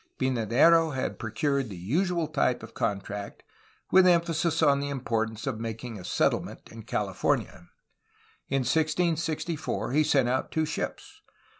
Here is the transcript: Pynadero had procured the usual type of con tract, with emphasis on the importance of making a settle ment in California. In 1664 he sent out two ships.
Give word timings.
Pynadero 0.17 0.95
had 0.95 1.19
procured 1.19 1.69
the 1.69 1.77
usual 1.77 2.25
type 2.27 2.63
of 2.63 2.73
con 2.73 3.01
tract, 3.01 3.43
with 3.91 4.07
emphasis 4.07 4.63
on 4.63 4.79
the 4.79 4.89
importance 4.89 5.45
of 5.45 5.59
making 5.59 5.99
a 5.99 6.03
settle 6.03 6.41
ment 6.41 6.69
in 6.71 6.81
California. 6.81 7.67
In 8.49 8.61
1664 8.61 9.91
he 9.91 10.03
sent 10.03 10.27
out 10.27 10.49
two 10.51 10.65
ships. 10.65 11.21